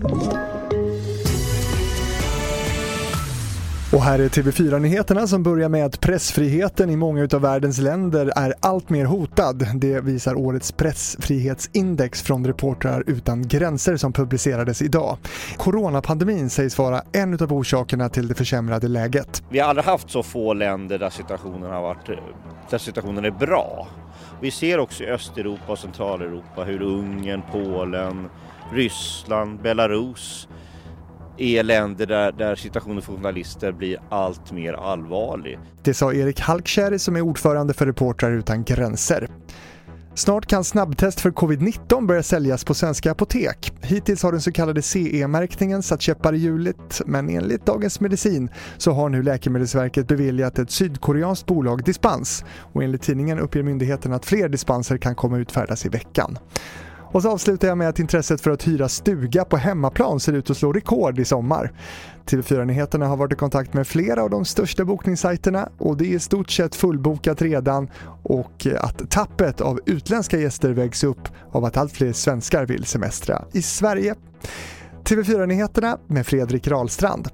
[0.00, 0.57] Thank you.
[3.92, 8.54] Och här är TV4-nyheterna som börjar med att pressfriheten i många av världens länder är
[8.60, 9.66] allt mer hotad.
[9.74, 15.16] Det visar årets pressfrihetsindex från Reportrar utan gränser som publicerades idag.
[15.56, 19.42] Coronapandemin sägs vara en av orsakerna till det försämrade läget.
[19.50, 22.10] Vi har aldrig haft så få länder där situationen, har varit,
[22.70, 23.88] där situationen är bra.
[24.40, 28.28] Vi ser också i Östeuropa och Centraleuropa hur Ungern, Polen,
[28.72, 30.48] Ryssland, Belarus
[31.38, 35.58] är länder där, där situationen för journalister blir allt mer allvarlig.
[35.82, 39.28] Det sa Erik Halkkärri som är ordförande för Reportrar utan gränser.
[40.18, 43.72] Snart kan snabbtest för covid-19 börja säljas på svenska apotek.
[43.82, 48.92] Hittills har den så kallade CE-märkningen satt käppar i hjulet, men enligt Dagens Medicin så
[48.92, 54.48] har nu Läkemedelsverket beviljat ett sydkoreanskt bolag dispens och enligt tidningen uppger myndigheten att fler
[54.48, 56.38] dispenser kan komma utfärdas i veckan.
[57.12, 60.50] Och så avslutar jag med att intresset för att hyra stuga på hemmaplan ser ut
[60.50, 61.72] att slå rekord i sommar.
[62.26, 66.18] TV4-nyheterna har varit i kontakt med flera av de största bokningssajterna och det är i
[66.18, 67.88] stort sett fullbokat redan
[68.22, 73.44] och att tappet av utländska gäster vägs upp av att allt fler svenskar vill semestra
[73.52, 74.14] i Sverige.
[75.04, 77.28] TV4-nyheterna med Fredrik Rahlstrand.